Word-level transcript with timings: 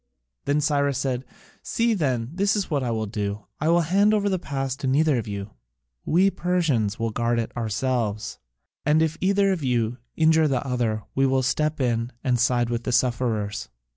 Then 0.45 0.61
Cyrus 0.61 0.97
said, 0.97 1.23
"See, 1.61 1.93
then, 1.93 2.31
this 2.33 2.55
is 2.55 2.71
what 2.71 2.81
I 2.81 2.89
will 2.89 3.05
do: 3.05 3.45
I 3.59 3.69
will 3.69 3.81
hand 3.81 4.15
over 4.15 4.29
the 4.29 4.39
pass 4.39 4.75
to 4.77 4.87
neither 4.87 5.19
of 5.19 5.27
you: 5.27 5.51
we 6.05 6.31
Persians 6.31 6.97
will 6.97 7.11
guard 7.11 7.37
it 7.37 7.55
ourselves, 7.55 8.39
and 8.83 9.03
if 9.03 9.15
either 9.21 9.51
of 9.51 9.63
you 9.63 9.99
injure 10.17 10.47
the 10.47 10.65
other, 10.65 11.03
we 11.13 11.27
will 11.27 11.43
step 11.43 11.79
in 11.79 12.11
and 12.23 12.39
side 12.39 12.71
with 12.71 12.83
the 12.83 12.91
sufferers." 12.91 13.69